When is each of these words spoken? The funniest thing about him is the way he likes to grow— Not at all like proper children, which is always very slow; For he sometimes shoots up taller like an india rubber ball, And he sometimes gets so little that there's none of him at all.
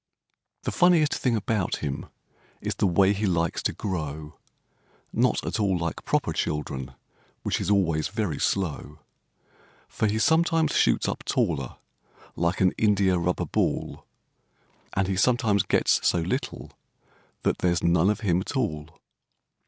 The 0.63 0.71
funniest 0.71 1.13
thing 1.13 1.35
about 1.35 1.75
him 1.75 2.07
is 2.59 2.73
the 2.73 2.87
way 2.87 3.13
he 3.13 3.27
likes 3.27 3.61
to 3.61 3.71
grow— 3.71 4.33
Not 5.13 5.45
at 5.45 5.59
all 5.59 5.77
like 5.77 6.05
proper 6.05 6.33
children, 6.33 6.95
which 7.43 7.61
is 7.61 7.69
always 7.69 8.07
very 8.07 8.39
slow; 8.39 8.97
For 9.87 10.07
he 10.07 10.17
sometimes 10.17 10.75
shoots 10.75 11.07
up 11.07 11.23
taller 11.23 11.75
like 12.35 12.61
an 12.61 12.71
india 12.79 13.19
rubber 13.19 13.45
ball, 13.45 14.03
And 14.93 15.07
he 15.07 15.15
sometimes 15.17 15.61
gets 15.61 15.99
so 16.01 16.17
little 16.17 16.71
that 17.43 17.59
there's 17.59 17.83
none 17.83 18.09
of 18.09 18.21
him 18.21 18.41
at 18.41 18.55
all. 18.57 18.89